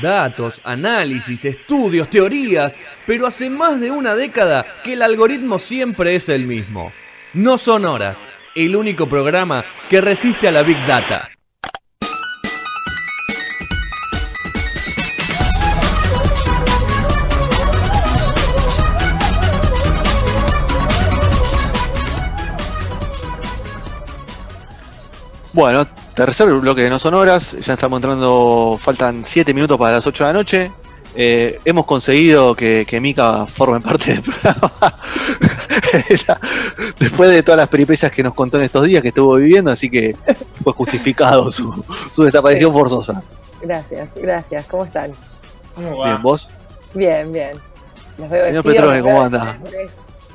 [0.00, 6.28] Datos, análisis, estudios, teorías, pero hace más de una década que el algoritmo siempre es
[6.28, 6.92] el mismo.
[7.34, 11.28] No son horas, el único programa que resiste a la Big Data.
[25.58, 30.06] Bueno, tercer bloque de No Son Horas, ya estamos entrando, faltan 7 minutos para las
[30.06, 30.70] 8 de la noche.
[31.16, 34.72] Eh, hemos conseguido que, que Mika forme parte del programa.
[37.00, 39.90] Después de todas las peripecias que nos contó en estos días que estuvo viviendo, así
[39.90, 40.14] que
[40.62, 43.20] fue justificado su, su desaparición forzosa.
[43.60, 44.64] Gracias, gracias.
[44.66, 45.10] ¿Cómo están?
[45.76, 46.50] Bien, ¿vos?
[46.94, 47.58] Bien, bien.
[48.16, 49.58] Los veo Señor Petrone, ¿cómo anda?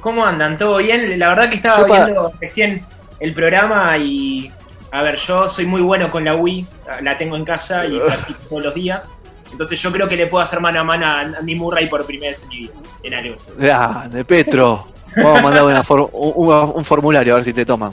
[0.01, 0.57] ¿Cómo andan?
[0.57, 1.17] ¿Todo bien?
[1.17, 2.85] La verdad que estaba Yo pa- viendo recién
[3.21, 4.51] el programa y.
[4.93, 6.67] A ver, yo soy muy bueno con la Wii,
[7.01, 9.11] la tengo en casa y practico todos los días.
[9.51, 12.31] Entonces yo creo que le puedo hacer mano a mano a Andy Murray por primera
[12.31, 13.35] vez en mi vida, en algo.
[13.71, 14.87] Ah, de Petro.
[15.15, 17.91] Vamos a mandar una for- un, un- formulario a ver si te toman.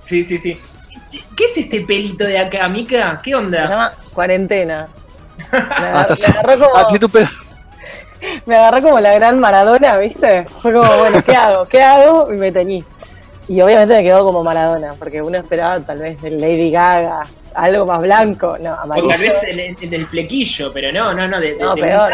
[0.00, 0.58] Sí, sí, sí.
[1.36, 3.20] ¿Qué es este pelito de acá, Mika?
[3.22, 3.68] ¿Qué Se onda?
[3.68, 4.86] llama cuarentena.
[5.52, 7.28] Me, Ah, agar- estás- me agarró como, Ah, tiene tu pelo.
[8.46, 10.44] me agarró como la gran Maradona, ¿viste?
[10.62, 11.64] Fue como, bueno, ¿qué hago?
[11.66, 12.32] ¿Qué hago?
[12.32, 12.84] Y me teñí.
[13.48, 17.22] Y obviamente me quedó como Maradona, porque uno esperaba tal vez de Lady Gaga,
[17.54, 19.08] algo más blanco, no, O amarillo.
[19.08, 22.12] tal vez el, el del flequillo, pero no, no, no, de, de- No, de peor.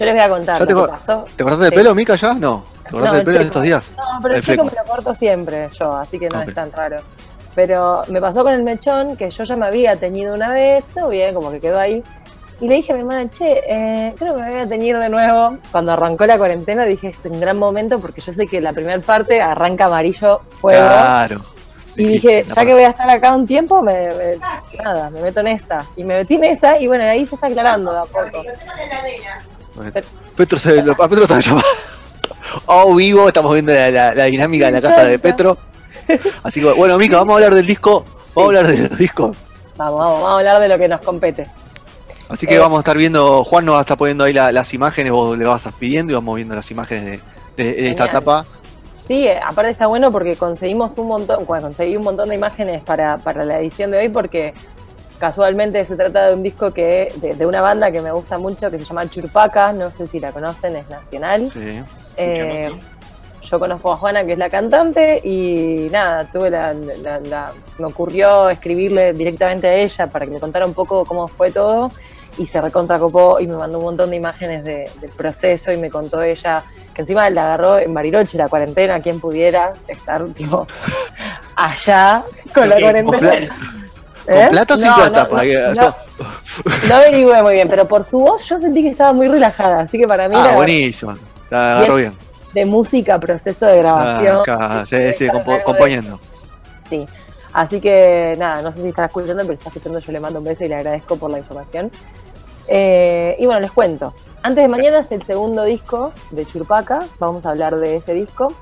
[0.00, 1.24] Yo les voy a contar Ya lo que pasó.
[1.36, 1.76] ¿Te cortaste el Sí.
[1.76, 2.34] pelo, Mika, ya?
[2.34, 2.64] No.
[2.84, 3.92] ¿Te cortaste No, el pelo en estos días?
[3.96, 6.48] No, pero El el fleco me lo corto siempre yo, así que no Ok.
[6.48, 6.96] es tan raro.
[7.54, 11.08] Pero me pasó con el mechón, que yo ya me había teñido una vez, todo
[11.10, 12.02] bien, como que quedó ahí.
[12.60, 15.08] Y le dije a mi hermana, che, eh, creo que me voy a teñir de
[15.08, 15.58] nuevo.
[15.72, 18.98] Cuando arrancó la cuarentena dije, es un gran momento porque yo sé que la primera
[19.00, 20.86] parte arranca amarillo fuego.
[20.86, 21.44] Claro.
[21.96, 24.38] y Difícil, dije, ya que voy a estar acá un tiempo, me, me-
[24.82, 25.84] nada, me meto en esa.
[25.96, 28.42] Y me metí en esa y bueno, ahí se está aclarando de a poco.
[29.74, 29.92] Bueno,
[30.36, 31.66] Petro se, lo- a Petro está llamando.
[32.66, 35.58] Oh, vivo, estamos viendo la, la- la dinámica de la casa de Petro.
[36.44, 38.04] Así que, bueno, Mica, vamos a hablar del disco.
[38.34, 39.34] Vamos a hablar del disco.
[39.76, 41.46] Vamos, vamos, vamos a hablar de lo que nos compete.
[42.28, 42.58] Así que Eh.
[42.58, 43.44] vamos a estar viendo.
[43.44, 46.14] Juan nos va a estar poniendo ahí la- las imágenes, vos le vas pidiendo y
[46.14, 47.04] vamos viendo las imágenes
[47.56, 48.44] de, de- de esta etapa.
[49.06, 53.18] Sí, aparte está bueno porque conseguimos un montón, bueno, conseguí un montón de imágenes para,
[53.18, 54.54] para la edición de hoy porque
[55.18, 58.70] casualmente se trata de un disco que de, de una banda que me gusta mucho
[58.70, 61.50] que se llama Churpaca, no sé si la conocen, es nacional.
[61.50, 61.80] Sí.
[62.16, 62.70] Eh,
[63.42, 67.82] yo conozco a Juana, que es la cantante, y nada, tuve la, la- la- se
[67.82, 71.90] me ocurrió escribirle directamente a ella para que me contara un poco cómo fue todo,
[72.38, 75.90] y se recontracopó y me mandó un montón de imágenes de- del proceso y me
[75.90, 76.62] contó ella
[76.94, 80.66] que encima la agarró en Bariloche la cuarentena, quien pudiera estar tipo
[81.56, 82.22] allá
[82.54, 83.48] con la cuarentena.
[84.26, 84.48] ¿Con ¿Eh?
[84.50, 85.28] plata o sin No, plata?
[85.30, 85.94] no, que- no, no,
[86.88, 89.98] no averigüé muy bien, pero por su voz yo sentí que estaba muy relajada, así
[89.98, 91.12] que para mí Ah, buenísimo.
[91.44, 92.16] Está agarró bien.
[92.54, 94.42] de música, proceso de grabación.
[94.48, 96.18] Ah, sí, sí, compo- de- componiendo.
[96.88, 97.06] Sí.
[97.52, 100.38] Así que nada, no sé si está escuchando, pero si está escuchando yo le mando
[100.40, 101.90] un beso y le agradezco por la información.
[102.68, 104.14] Eh, y bueno, les cuento.
[104.42, 108.52] Antes de mañana es el segundo disco de Churpaca, vamos a hablar de ese disco.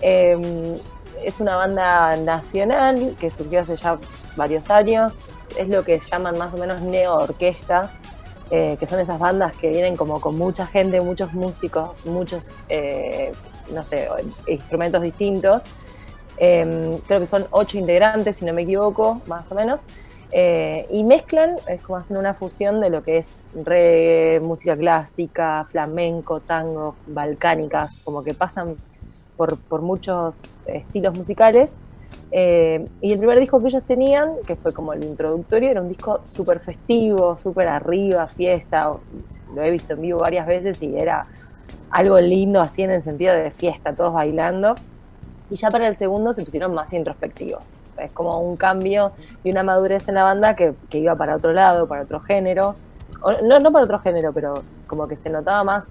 [0.00, 0.78] Eh,
[1.24, 3.98] es una banda nacional que surgió hace ya
[4.36, 5.14] varios años.
[5.56, 7.90] Es lo que llaman más o menos neo-orquesta,
[8.50, 13.32] eh, que son esas bandas que vienen como con mucha gente, muchos músicos, muchos, eh,
[13.72, 14.08] no sé,
[14.46, 15.62] instrumentos distintos.
[16.38, 19.80] Eh, creo que son ocho integrantes, si no me equivoco, más o menos.
[20.34, 25.66] Eh, y mezclan, es como hacen una fusión de lo que es reggae, música clásica,
[25.70, 28.76] flamenco, tango, balcánicas, como que pasan
[29.36, 30.34] por, por muchos
[30.66, 31.76] estilos musicales.
[32.30, 35.88] Eh, y el primer disco que ellos tenían, que fue como el introductorio, era un
[35.88, 38.92] disco súper festivo, súper arriba, fiesta.
[39.54, 41.26] Lo he visto en vivo varias veces y era
[41.90, 44.74] algo lindo así en el sentido de fiesta, todos bailando.
[45.50, 47.81] Y ya para el segundo se pusieron más introspectivos.
[47.98, 49.12] Es como un cambio
[49.44, 52.74] y una madurez en la banda que, que iba para otro lado, para otro género.
[53.22, 54.54] O, no, no para otro género, pero
[54.86, 55.88] como que se notaba más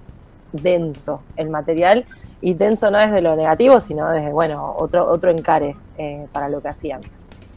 [0.51, 2.05] denso el material.
[2.41, 6.61] Y denso no desde lo negativo, sino desde, bueno, otro, otro encare eh, para lo
[6.61, 7.01] que hacían.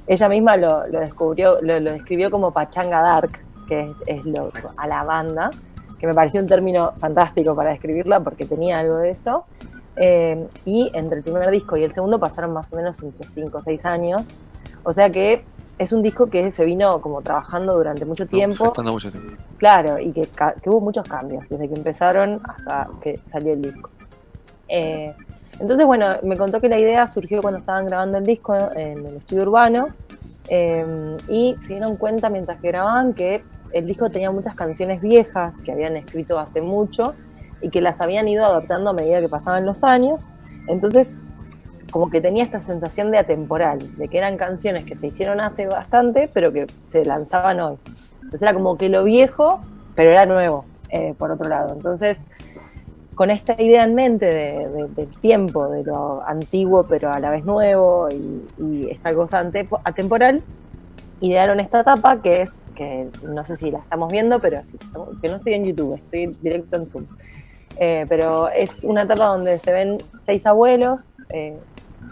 [0.06, 3.30] Ella misma lo, lo descubrió, lo, lo describió como Pachanga Dark,
[3.66, 5.50] que es, es lo, a la banda,
[5.98, 9.46] que me pareció un término fantástico para describirla porque tenía algo de eso.
[9.96, 13.58] Eh, y entre el primer disco y el segundo pasaron más o menos entre 5
[13.58, 14.28] o 6 años.
[14.82, 15.44] O sea que
[15.78, 18.66] es un disco que se vino como trabajando durante mucho tiempo.
[18.66, 19.42] Gestando mucho tiempo.
[19.58, 20.28] Claro, y que,
[20.62, 23.90] que hubo muchos cambios desde que empezaron hasta que salió el disco.
[24.68, 25.14] Eh,
[25.60, 29.16] entonces, bueno, me contó que la idea surgió cuando estaban grabando el disco en el
[29.16, 29.88] estudio urbano
[30.48, 33.42] eh, y se dieron cuenta mientras que grababan que
[33.72, 37.14] el disco tenía muchas canciones viejas que habían escrito hace mucho
[37.62, 40.32] y que las habían ido adaptando a medida que pasaban los años.
[40.68, 41.16] Entonces,
[41.90, 45.66] como que tenía esta sensación de atemporal, de que eran canciones que se hicieron hace
[45.66, 47.76] bastante, pero que se lanzaban hoy.
[48.16, 49.60] Entonces era como que lo viejo,
[49.94, 51.72] pero era nuevo, eh, por otro lado.
[51.72, 52.26] Entonces,
[53.14, 57.30] con esta idea en mente de- de- del tiempo, de lo antiguo, pero a la
[57.30, 59.48] vez nuevo, y, esta cosa
[59.84, 60.42] atemporal,
[61.20, 64.76] idearon esta etapa que es, que no sé si la estamos viendo, pero sí,
[65.22, 67.04] que no estoy en YouTube, estoy directo en Zoom.
[67.76, 71.58] Eh, pero es una etapa donde se ven seis abuelos eh,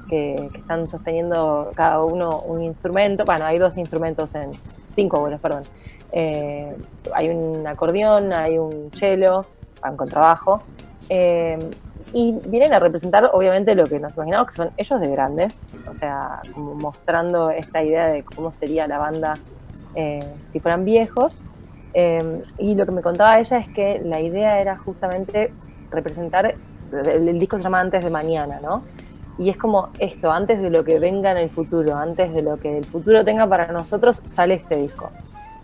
[0.08, 3.24] que, están sosteniendo cada uno un instrumento.
[3.24, 4.52] Bueno, hay dos instrumentos en.
[4.94, 5.64] Cinco abuelos, perdón.
[6.12, 6.76] Eh,
[7.14, 9.46] hay un acordeón, hay un cello,
[9.88, 10.62] un contrabajo.
[11.08, 11.58] eh,
[12.14, 15.94] y vienen a representar, obviamente, lo que nos imaginamos que son ellos de grandes, o
[15.94, 19.38] sea, como mostrando esta idea de cómo sería la banda
[20.50, 21.38] si fueran viejos.
[21.94, 25.52] Eh, y lo que me contaba ella es que la idea era justamente
[25.90, 26.54] representar,
[26.92, 28.82] el, disco se llama Antes de Mañana, ¿no?
[29.38, 32.58] Y es como esto, antes de lo que venga en el futuro, antes de lo
[32.58, 35.10] que el futuro tenga para nosotros, sale este disco.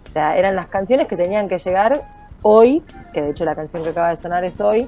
[0.09, 2.03] O sea, eran las canciones que tenían que llegar
[2.43, 2.83] hoy,
[3.13, 4.87] que de hecho la canción que acaba de sonar es hoy,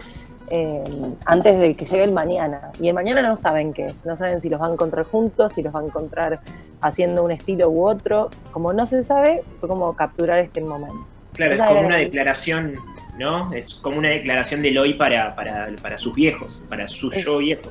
[0.48, 0.82] eh,
[1.26, 2.72] antes de que llegue el mañana.
[2.80, 5.52] Y el mañana no saben qué es, no saben si los van a encontrar juntos,
[5.52, 6.40] si los van a encontrar
[6.80, 8.28] haciendo un estilo u otro.
[8.50, 11.19] Como no se sabe, fue como capturar este momento.
[11.46, 12.74] Claro, es como una la- declaración,
[13.18, 13.52] ¿no?
[13.52, 17.70] Es como una declaración del hoy para, para, para sus viejos, para Es- yo viejos.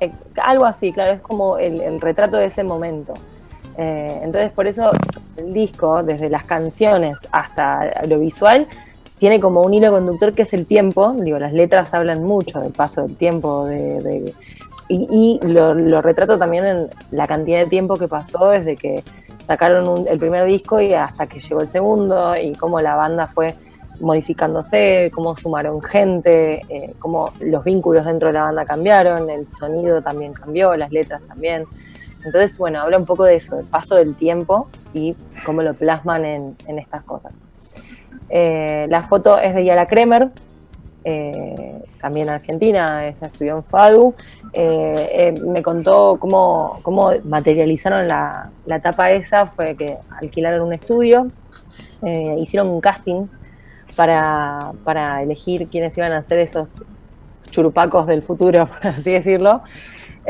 [0.00, 0.10] Eh,
[0.42, 3.12] algo así, claro, es como el, el retrato de ese momento.
[3.78, 4.90] Eh, entonces, por eso
[5.36, 8.66] el disco, desde las canciones hasta lo visual,
[9.18, 11.12] tiene como un hilo conductor que es el tiempo.
[11.18, 14.34] Digo, las letras hablan mucho del paso del tiempo, de, de-
[14.88, 19.04] y, y lo, lo retrato también en la cantidad de tiempo que pasó desde que
[19.42, 23.26] sacaron un- el primer disco y hasta que llegó el segundo, y cómo la banda
[23.26, 23.54] fue
[24.00, 30.00] modificándose, cómo sumaron gente, eh, cómo los vínculos dentro de la banda cambiaron, el sonido
[30.00, 31.64] también cambió, las letras también.
[32.24, 35.14] Entonces, bueno, habla un poco de eso, del paso del tiempo y
[35.44, 37.48] cómo lo plasman en, en estas cosas.
[38.28, 40.30] Eh, la foto es de Yara Kremer,
[41.04, 44.14] eh, también argentina, ella estudió en FADU.
[44.52, 50.72] Eh, eh, me contó cómo, cómo materializaron la, la etapa esa, fue que alquilaron un
[50.72, 51.28] estudio,
[52.38, 53.26] hicieron un casting
[53.96, 56.82] para, para elegir quiénes iban a ser esos
[57.50, 59.62] churupacos del futuro, por así decirlo.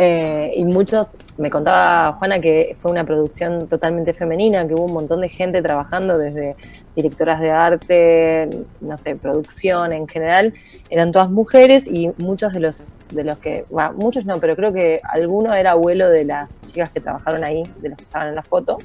[0.02, 4.94] Eh, y muchos, me contaba Juana que fue una producción totalmente femenina, que hubo un
[4.94, 6.56] montón de gente trabajando desde
[6.96, 8.48] directoras de arte,
[8.80, 10.54] no sé, producción en general,
[10.88, 13.64] eran todas mujeres y muchos de los, de los que,
[13.94, 17.90] muchos no, pero creo que alguno era abuelo de las chicas que trabajaron ahí, de
[17.90, 18.78] los que estaban en la foto.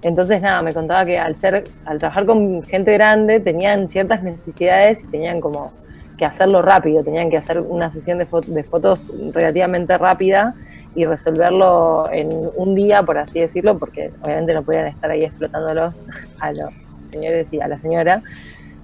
[0.00, 5.04] Entonces, nada, me contaba que al ser, al trabajar con gente grande, tenían ciertas necesidades
[5.04, 5.72] y tenían como
[6.16, 10.54] que hacerlo rápido, tenían que hacer una sesión de, fo- de fotos relativamente rápida
[10.94, 16.00] y resolverlo en un día, por así decirlo, porque obviamente no podían estar ahí explotándolos
[16.38, 16.70] a los
[17.10, 18.22] señores y a la señora.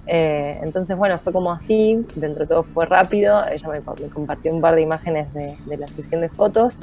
[0.07, 4.09] Eh, entonces, bueno, fue como así, dentro de todo fue rápido, ella me, co- me
[4.09, 6.79] compartió un par de imágenes de, de la sesión de fotos.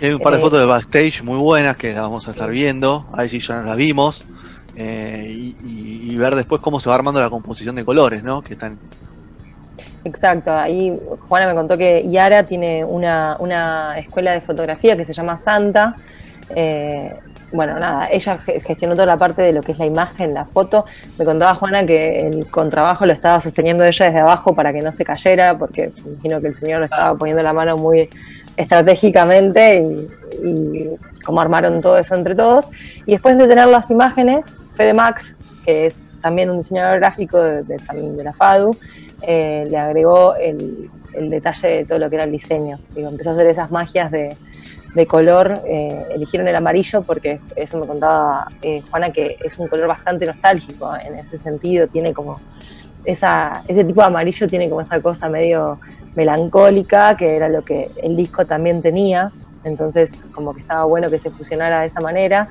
[0.00, 2.50] Hay un par de Eh, fotos de backstage muy buenas que las vamos a estar
[2.50, 4.24] viendo, ahí sí ya no las vimos.
[4.76, 8.42] eh, y, y- y ver después cómo se va armando la composición de colores, ¿no?
[8.42, 8.78] Que están.
[10.08, 10.98] Exacto, ahí
[11.28, 15.94] Juana me contó que Yara tiene una, una escuela de fotografía que se llama Santa.
[16.54, 17.12] Eh,
[17.52, 20.44] bueno, nada, ella ge- gestionó toda la parte de lo que es la imagen, la
[20.46, 20.84] foto.
[21.18, 24.92] Me contaba Juana que el contrabajo lo estaba sosteniendo ella desde abajo para que no
[24.92, 28.08] se cayera, porque imagino que el señor estaba poniendo la mano muy
[28.56, 30.08] estratégicamente y,
[30.46, 32.68] y cómo armaron todo eso entre todos.
[33.06, 35.34] Y después de tener las imágenes, Fede Max,
[35.64, 38.70] que es también un diseñador gráfico de, de- también de la FADU,
[39.22, 40.90] eh, le agregó el,
[41.28, 42.76] detalle de todo lo que era el diseño.
[42.94, 44.36] Digo, empezó a hacer esas magias de,
[44.94, 45.60] de color.
[45.66, 50.26] eh, eligieron el amarillo porque eso me contaba eh, Juana que es un color bastante
[50.26, 51.88] nostálgico en ese sentido.
[51.88, 52.40] Tiene como
[53.04, 55.80] esa, ese tipo de amarillo tiene como esa cosa medio
[56.14, 59.32] melancólica, que era lo que el disco también tenía.
[59.64, 62.48] Entonces, como que estaba bueno que se fusionara de esa manera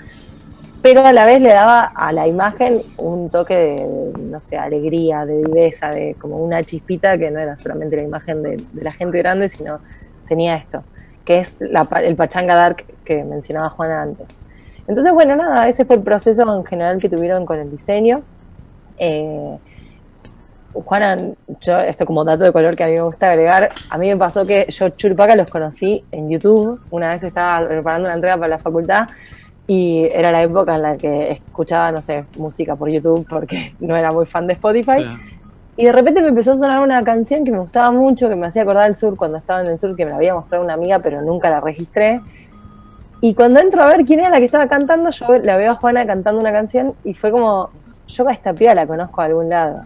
[0.82, 5.26] pero a la vez le daba a la imagen un toque de, no sé, alegría,
[5.26, 9.18] de viveza, de como una chispita que no era solamente la imagen de, la gente
[9.18, 9.80] grande, sino
[10.28, 10.84] tenía esto,
[11.26, 14.28] que es la el Pachanga Dark que mencionaba Juana antes.
[14.88, 18.22] Entonces, bueno, nada, ese fue el proceso en general que tuvieron con el diseño.
[18.98, 19.56] Eh,
[20.74, 21.18] Juana,
[21.62, 24.18] yo, esto como dato de color que a mí me gusta agregar, a mí me
[24.18, 28.50] pasó que yo Churpaca los conocí en YouTube, una vez estaba preparando una entrega para
[28.50, 29.08] la facultad
[29.68, 33.96] y era la época en la que escuchaba, no sé, música por YouTube porque no
[33.96, 35.04] era muy fan de Spotify.
[35.76, 38.48] Y de repente me empezó a sonar una canción que me gustaba mucho, que me
[38.48, 40.74] hacía acordar del sur cuando estaba en el sur, que me la había mostrado una
[40.74, 42.22] amiga, pero nunca la registré.
[43.22, 45.76] Y cuando entro a ver quién era la que estaba cantando, yo la veo a
[45.76, 47.70] Juana cantando una canción y fue como,
[48.08, 49.82] yo a esta piba la conozco a algún lado.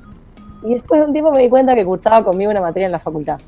[0.64, 3.00] Y después de un tiempo me di cuenta que cursaba conmigo una materia en la
[3.00, 3.40] facultad.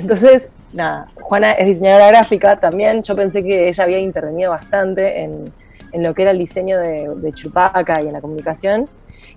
[0.00, 3.02] Entonces, nada, Juana es diseñadora gráfica también.
[3.02, 5.52] Yo pensé que ella había intervenido bastante en,
[5.92, 8.88] en lo que era el diseño de, de, Chupaca y en la comunicación.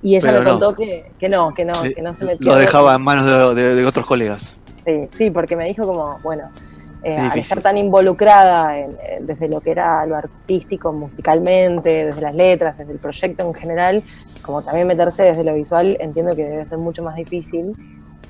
[0.02, 0.52] Y ella Pero me no.
[0.60, 2.52] contó que, que no, que no, que no se metió.
[2.52, 4.56] Lo dejaba en manos de, de- de otros colegas.
[4.86, 6.44] Sí, sí, porque me dijo como, bueno,
[7.04, 12.22] eh, al estar tan involucrada en- en- desde lo que era lo artístico, musicalmente, desde
[12.22, 14.02] las letras, desde el proyecto en general,
[14.42, 17.74] como también meterse desde lo visual, entiendo que debe ser mucho más difícil.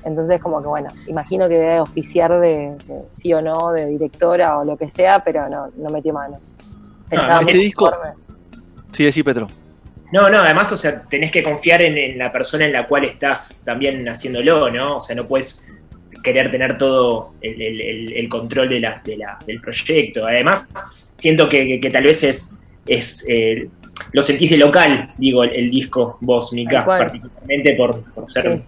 [0.04, 4.58] Entonces, como que bueno, imagino que debe oficiar de, de sí o no, de directora
[4.58, 6.54] o lo que sea, pero no, no metió manos.
[7.08, 7.90] Pensaba este disco-.
[8.92, 9.46] Sí, sí, Petro.
[10.12, 13.04] No, no, además, o sea, tenés que confiar en, en la persona en la cual
[13.04, 14.96] estás también haciéndolo, ¿no?
[14.96, 15.64] O sea, no puedes
[16.24, 20.26] querer tener todo el, el- el- el control de la, de la- del proyecto.
[20.26, 20.66] Además,
[21.14, 23.68] siento que, que- que tal vez es, es eh,
[24.12, 28.62] lo sentís de local, digo, el, el disco vos, Mika, particularmente por, por ser Sí.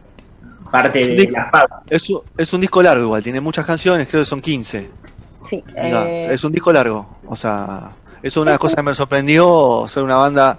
[0.73, 1.69] Parte de la fab.
[1.89, 4.91] Es, un- es un disco largo igual, tiene muchas canciones, creo que son 15.
[5.45, 7.19] Sí, eh, Es un disco largo.
[7.27, 10.59] O sea, eso es una Es cosa que me sorprendió ser una banda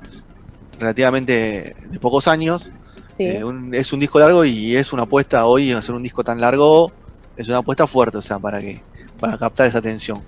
[0.79, 2.69] relativamente de pocos años.
[3.17, 3.25] sí.
[3.27, 6.39] Eh, un- es un disco largo y es una apuesta hoy hacer un disco tan
[6.39, 6.91] largo.
[7.35, 8.81] Es una apuesta fuerte, o sea, para que
[9.19, 10.21] para captar esa atención.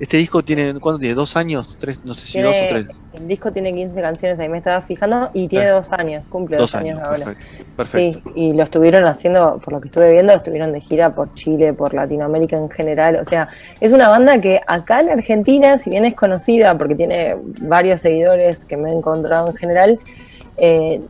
[0.00, 1.14] Este disco tiene, ¿cuánto tiene?
[1.14, 1.76] ¿Dos años?
[1.78, 2.04] ¿Tres?
[2.04, 2.86] No sé si dos o tres.
[3.12, 6.56] el disco tiene 15 canciones, ahí me estaba fijando, y tiene Eh, dos años, cumple
[6.56, 7.24] dos, Dos años, ahora.
[7.24, 7.61] perfecto.
[7.76, 8.20] Perfecto.
[8.24, 11.72] Sí, y lo estuvieron haciendo, por lo que estuve viendo, estuvieron de gira por Chile,
[11.72, 13.16] por Latinoamérica en general.
[13.16, 13.48] O sea,
[13.80, 18.64] es una banda que acá en Argentina, si bien es conocida porque tiene varios seguidores
[18.64, 20.00] que me he encontrado en general,
[20.56, 21.00] eh,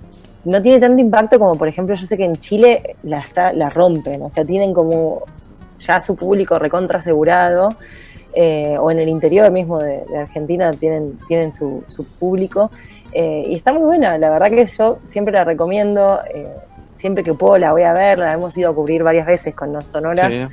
[0.44, 3.68] no tiene tanto impacto como, por ejemplo, yo sé que en Chile la, está, la
[3.68, 4.22] rompen.
[4.22, 5.20] O sea, tienen como
[5.76, 7.70] ya su público recontra asegurado.
[8.34, 12.70] eh, o en el interior mismo de, de Argentina tienen, tienen su, su público.
[13.12, 16.48] Eh, y está muy buena, la verdad que yo siempre la recomiendo, eh,
[16.96, 19.72] siempre que puedo la voy a ver, la hemos ido a cubrir varias veces con
[19.72, 20.46] No Sonoras, Sí.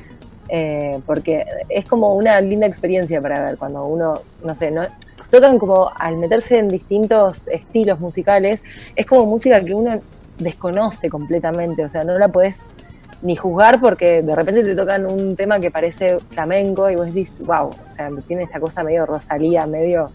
[0.50, 4.82] eh, porque es como una linda experiencia para ver cuando uno, no sé, no,
[5.30, 8.63] tocan como al meterse en distintos estilos musicales,
[8.96, 10.00] es como música que uno
[10.38, 12.62] desconoce completamente, o sea, no la podés
[13.22, 17.34] ni juzgar porque de repente te tocan un tema que parece flamenco y vos decís,
[17.46, 20.10] wow, o sea, tiene esta cosa medio Rosalía, medio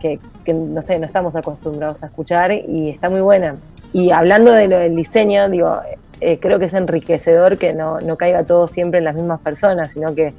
[0.00, 3.56] que, que, no sé, no estamos acostumbrados a escuchar y está muy buena.
[3.92, 5.80] Y hablando de lo del diseño, digo,
[6.20, 9.92] eh, creo que es enriquecedor que no, no caiga todo siempre en las mismas personas,
[9.92, 10.34] sino que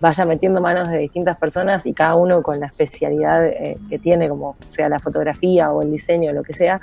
[0.00, 4.28] vaya metiendo manos de distintas personas y cada uno con la especialidad eh, que tiene,
[4.28, 6.80] como sea la fotografía o el diseño o lo que sea,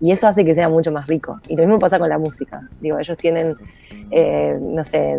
[0.00, 1.40] y eso hace que sea mucho más rico.
[1.48, 2.68] Y lo mismo pasa con la música.
[2.80, 3.54] Digo, ellos tienen,
[4.10, 5.16] eh, no sé,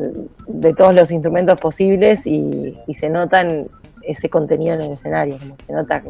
[0.47, 3.67] de todos los instrumentos posibles y, y se notan
[4.03, 6.01] ese contenido en el escenario, se nota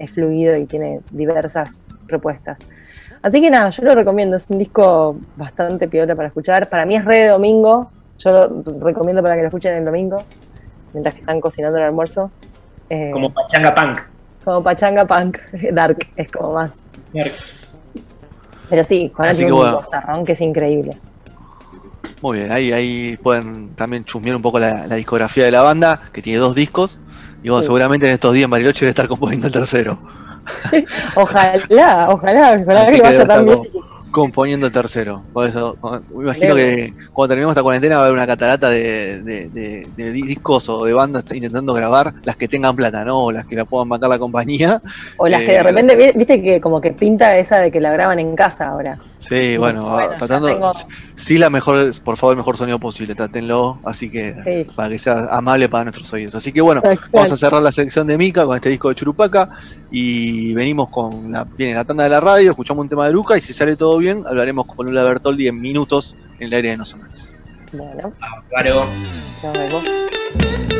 [0.00, 2.58] es fluido y tiene diversas propuestas.
[3.22, 6.68] Así que nada, yo lo recomiendo, es un disco bastante piola para escuchar.
[6.68, 10.22] Para mí es re de domingo, yo lo recomiendo para que lo escuchen el domingo,
[10.92, 12.30] mientras que están cocinando el almuerzo.
[12.88, 13.98] Eh, Como Pachanga Punk.
[14.44, 15.38] como Pachanga Punk,
[15.72, 16.80] Dark, es como más.
[18.68, 19.76] Pero sí, Juana Así tiene que un bueno.
[19.76, 20.96] bozarrón que es increíble.
[22.22, 26.02] Muy bien, ahí, ahí pueden también chusmear un poco la, la discografía de la banda,
[26.12, 26.98] que tiene dos discos.
[27.42, 27.66] Y bueno, Sí.
[27.66, 29.98] seguramente en estos días Bariloche debe estar componiendo el tercero.
[31.14, 33.60] Ojalá, ojalá, ojalá que que vaya tan bien.
[34.10, 35.22] Componiendo el tercero.
[35.32, 35.76] Por eso,
[36.14, 39.86] me imagino que cuando terminemos esta cuarentena va a haber una catarata de, de- de-
[39.96, 43.18] de discos o de bandas intentando grabar las que tengan plata, ¿no?
[43.24, 44.82] O las que la puedan bancar la compañía.
[45.16, 47.80] O las que Eh, de repente, vi- viste que como que pinta esa de que
[47.80, 48.98] la graban en casa ahora.
[49.18, 50.48] Sí, bueno, tratando.
[50.48, 50.72] tengo-
[51.14, 53.78] Sí, la mejor, por favor, el mejor sonido posible, trátenlo.
[53.84, 54.70] Así que, Sí.
[54.74, 56.34] para que sea amable para nuestros oídos.
[56.34, 59.50] Así que bueno, vamos a cerrar la sección de Mica con este disco de Churupaca.
[59.90, 63.36] Y venimos con la, viene la tanda de la radio, escuchamos un tema de Luca.
[63.36, 66.76] Y si sale todo bien, hablaremos con Lula Bertoldi en minutos en el aire de
[66.76, 67.34] No Sonoras.
[67.72, 68.12] Bueno,
[68.48, 68.84] Claro.
[69.42, 70.79] nos vemos.